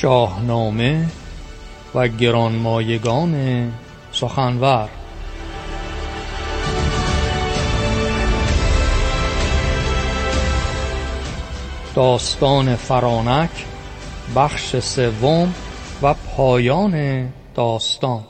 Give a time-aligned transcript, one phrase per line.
[0.00, 1.06] شاهنامه
[1.94, 3.72] و گرانمایگان
[4.12, 4.88] سخنور.
[11.94, 13.50] داستان فرانک
[14.36, 15.54] بخش سوم
[16.02, 18.29] و پایان داستان.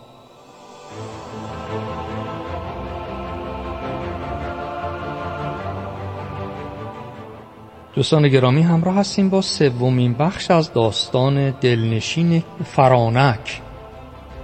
[8.00, 13.60] دوستان گرامی همراه هستیم با سومین بخش از داستان دلنشین فرانک.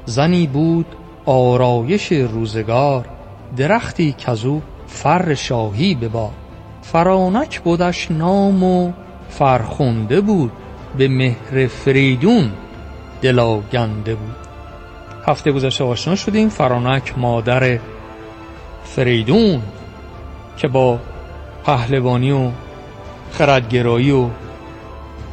[0.04, 0.86] زنی بود
[1.26, 3.08] آرایش روزگار
[3.56, 6.32] درختی کزو فر شاهی بباد.
[6.82, 8.92] فرانک بودش نام و
[9.28, 10.52] فرخنده بود
[10.98, 12.52] به مهر فریدون
[13.22, 14.36] دلاگنده بود.
[15.26, 17.78] هفته گذشته آشنا شدیم فرانک مادر
[18.84, 19.62] فریدون
[20.56, 20.98] که با
[21.64, 22.50] پهلوانی و
[23.30, 24.28] خردگرایی و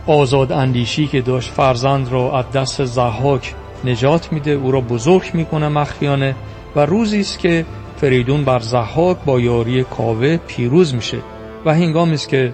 [0.07, 3.53] آزاد اندیشی که داشت فرزند را از دست زحاک
[3.85, 6.35] نجات میده او را بزرگ می‌کنه مخفیانه
[6.75, 7.65] و روزی است که
[7.97, 11.17] فریدون بر زحاک با یاری کاوه پیروز میشه
[11.65, 12.53] و هنگامی است که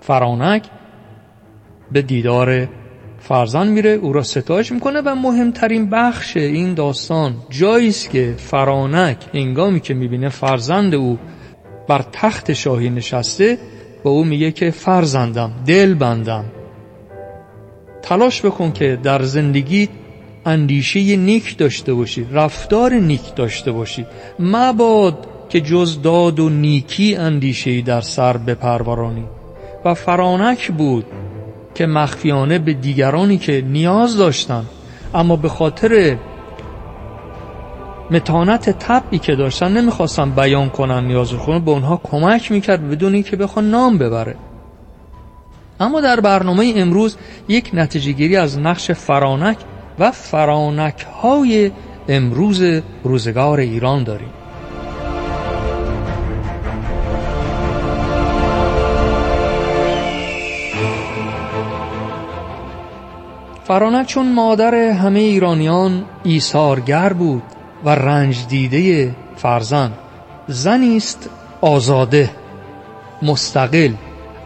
[0.00, 0.62] فرانک
[1.92, 2.68] به دیدار
[3.20, 9.16] فرزند میره او را ستایش می‌کنه و مهمترین بخش این داستان جایی است که فرانک
[9.34, 11.18] هنگامی که می‌بینه فرزند او
[11.88, 13.58] بر تخت شاهی نشسته
[14.08, 16.44] او میگه که فرزندم دل بندم.
[18.02, 19.88] تلاش بکن که در زندگی
[20.46, 24.06] اندیشه نیک داشته باشی رفتار نیک داشته باشی.
[24.38, 29.24] مباد که جز داد و نیکی اندیشه در سر بپرورانی.
[29.84, 31.04] و فرانک بود
[31.74, 34.64] که مخفیانه به دیگرانی که نیاز داشتن
[35.14, 36.16] اما به خاطر
[38.10, 43.36] متانت طبعی که داشتن نمی‌خواستن بیان کنن نیاز خودشون به اونها کمک می‌کرد بدون اینکه
[43.36, 44.36] بخواد نام ببره.
[45.80, 47.16] اما در برنامه امروز
[47.48, 49.58] یک نتیجه گیری از نقش فرانک
[49.98, 51.70] و فرانک های
[52.08, 52.62] امروز
[53.04, 54.28] روزگار ایران داریم.
[63.64, 67.42] فرانک چون مادر همه ایرانیان ایثارگر بود.
[67.84, 69.92] و رنج دیده فرزند.
[70.48, 71.30] زنی است
[71.60, 72.30] آزاده
[73.22, 73.92] مستقل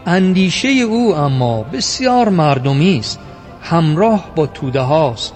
[0.05, 3.19] اندیشه او اما بسیار مردمی است
[3.61, 5.33] همراه با توده هاست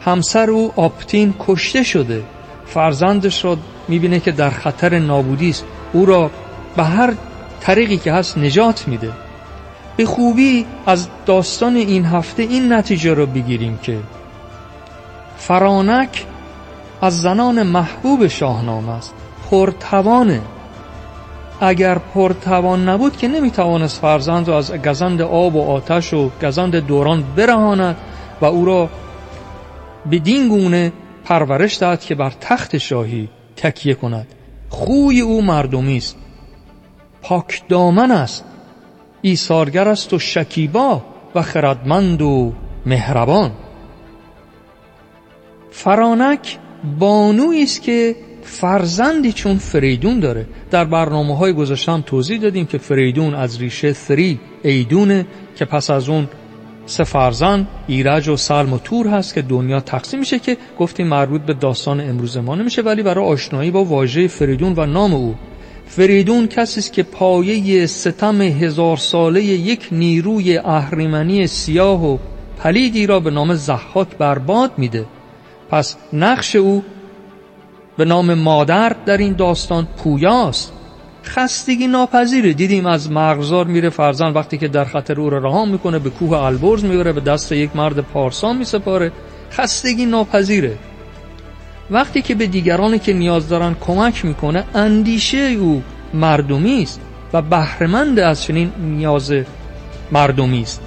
[0.00, 2.22] همسر او آپتین کشته شده
[2.66, 3.56] فرزندش را
[3.88, 5.64] می‌بینه که در خطر نابودی است.
[5.92, 6.30] او را
[6.76, 7.14] به هر
[7.60, 9.12] طریقی که هست نجات میده.
[9.96, 13.98] به خوبی از داستان این هفته این نتیجه را بگیریم که
[15.36, 16.24] فرانک
[17.02, 19.14] از زنان محبوب شاهنامه است.
[19.50, 20.40] پرتوانه
[21.60, 27.24] اگر پرتوان نبود که نمی‌توانست فرزند را از گزند آب و آتش و گزند دوران
[27.36, 27.96] برهاند
[28.40, 28.90] و او را
[30.10, 30.92] بدین گونه
[31.24, 34.26] پرورش دهد که بر تخت شاهی تکیه کند.
[34.68, 36.16] خوی او مردمی است.
[37.22, 38.44] پاک دامن است.
[39.22, 41.02] ایثارگر است و شکیبا
[41.34, 42.52] و خردمند و
[42.86, 43.52] مهربان.
[45.70, 46.58] فرانک
[46.98, 50.46] بانویی است که فرزندی چون فریدون داره.
[50.70, 55.26] در برنامه های گذاشتم توضیح دادیم که فریدون از ریشه فری ایدونه
[55.56, 56.28] که پس از اون
[56.86, 61.40] سه فرزند ایرج و سلم و تور هست که دنیا تقسیم میشه که گفتیم مربوط
[61.40, 65.34] به داستان امروز ما نمیشه ولی برای آشنایی با واژه فریدون و نام او.
[65.86, 72.18] فریدون کسی است که پایه ستم هزار ساله یک نیروی اهریمنی سیاه و
[72.58, 75.04] پلیدی را به نام زحاک برباد میده.
[75.70, 76.84] پس نقش او
[77.96, 80.72] به نام مادر در این داستان پویاست.
[81.24, 82.52] خستگی ناپذیره.
[82.52, 86.38] دیدیم از مغزار میره فرزند وقتی که در خطر او را رها می‌کنه به کوه
[86.38, 89.12] البرز می‌بره به دست یک مرد پارسان میسپاره.
[89.52, 90.76] خستگی ناپذیره.
[91.90, 95.82] وقتی که به دیگرانی که نیاز دارن کمک می‌کنه اندیشه او
[96.14, 97.00] مردمی است
[97.32, 99.32] و بهرهمند از چنین نیاز
[100.12, 100.82] مردمی است.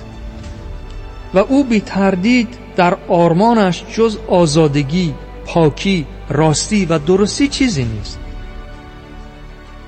[1.34, 5.14] و او بی تردید در آرمانش جز آزادگی
[5.46, 8.20] پاکی راستی و درستی چیزی نیست.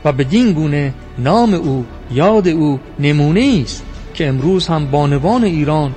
[0.06, 3.84] و بدین گونه نام او یاد او نمونه است
[4.14, 5.96] که امروز هم بانوان ایران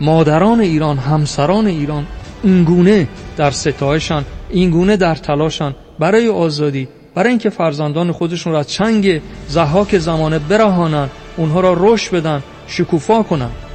[0.00, 2.06] مادران ایران همسران ایران
[2.42, 9.98] اینگونه در ستایشان اینگونه در تلاشن برای آزادی برای اینکه فرزندان خودشون را چنگ زحاک
[9.98, 13.67] زمانه برهانند اونها را رشد بدن شکوفا کنند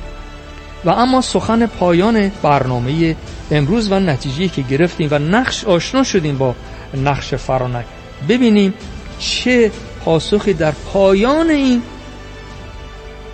[0.86, 3.16] و اما سخن پایان برنامه
[3.52, 6.56] امروز و نتیجه که گرفتیم و نقش آشنا شدیم با
[7.04, 7.86] نقش فرانک.
[8.30, 8.74] ببینیم
[9.20, 9.72] چه
[10.06, 11.82] پاسخی در پایان این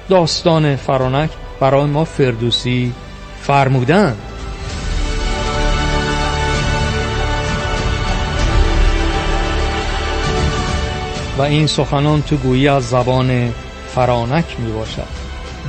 [0.09, 1.29] داستان فرانک
[1.59, 2.93] برای ما فردوسی
[3.41, 4.17] فرمودند
[11.37, 13.53] و این سخنان تو گویی از زبان
[13.95, 15.07] فرانک می باشد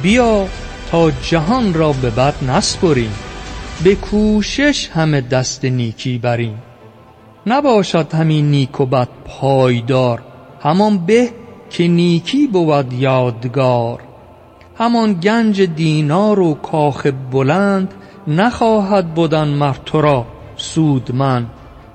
[0.02, 0.46] بیا
[1.22, 3.12] جهان را به بد نسپریم.
[3.84, 6.62] به کوشش همه دست نیکی بریم.
[7.46, 10.22] نباشد همین نیک و بد پایدار
[10.60, 11.30] همان به
[11.70, 14.00] که نیکی بود یادگار.
[14.78, 17.94] همان گنج دینار و کاخ بلند
[18.28, 20.26] نخواهد بودن مر تو را
[20.56, 21.50] سودمند.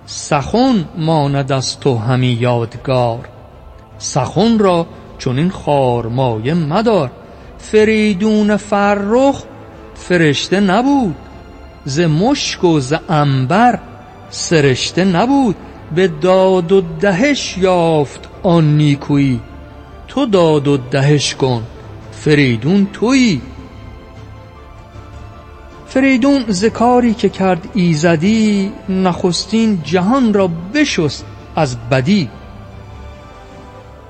[0.06, 3.30] سخن ماند از تو همی یادگار.
[3.98, 4.86] سخن را
[5.20, 7.12] چنین خارمایه مدار.
[7.72, 9.44] فریدون فرخ
[9.96, 11.16] فرشته نبود.
[11.86, 13.80] ز مشک و ز عنبر
[14.30, 15.56] سرشته نبود.
[15.96, 19.40] به داد و دهش یافت آن نیکویی.
[20.08, 21.64] تو داد و دهش کن
[22.12, 23.42] فریدون تویی.
[25.88, 31.26] فریدون ز کاری که کرد ایزدی نخستین جهان را بشست
[31.56, 32.30] از بدی.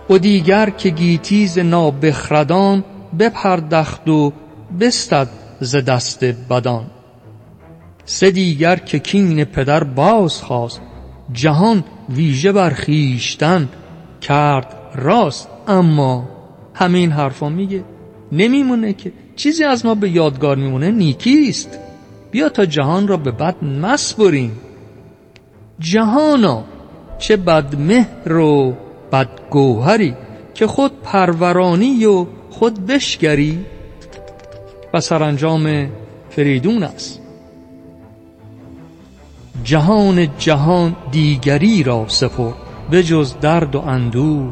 [0.10, 2.84] و دیگر که گیتی ز نابخردان
[3.19, 4.33] بپردخت و
[4.79, 5.29] بستد
[5.59, 6.85] ز دست بدان.
[8.06, 10.81] سه دیگر که کین پدر باز خواست
[11.33, 13.69] جهان ویژه بر خویشتن
[14.21, 15.47] کرد راست.
[15.67, 16.29] اما
[16.73, 17.83] همین حرفا میگه
[18.31, 21.79] نمیمونه که چیزی از ما به یادگار میمونه نیکیست.
[22.31, 24.51] بیا تا جهان را به بد مسپریم
[25.79, 26.63] جهانا
[27.17, 28.73] چه بدمهر و
[29.12, 30.15] بدگوهری
[30.53, 32.25] که خود پرورانی و
[32.60, 33.66] خود بشگری
[34.94, 35.90] و سرانجام
[36.30, 37.22] فریدون است.
[39.63, 42.54] جهان جهان دیگری را سپرد
[42.92, 44.52] بجز درد و اندوه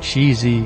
[0.00, 0.64] چیزی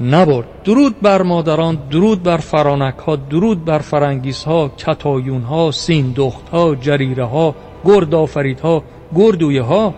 [0.00, 0.62] نبرد.
[0.64, 6.48] درود بر مادران درود بر فرانک ها درود بر فرنگیس ها کتایون ها سین دخت
[6.48, 7.54] ها جریره ها
[7.84, 8.82] گرد آفرید ها
[9.16, 9.94] گردویه ها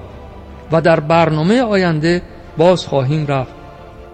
[0.73, 2.23] و در برنامه آینده
[2.59, 3.55] باز خواهیم رفت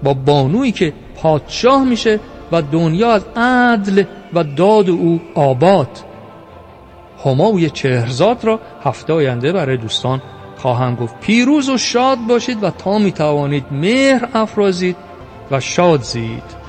[0.02, 2.20] با بانویی که پادشاه میشه
[2.52, 5.88] و دنیا از عدل و داد او آباد.
[7.24, 10.22] همای چهرزاد را هفته آینده برای دوستان
[10.56, 11.20] خواهم گفت.
[11.20, 14.96] پیروز و شاد باشید و تا می توانید مهر افرازید
[15.50, 16.59] و شاد زید.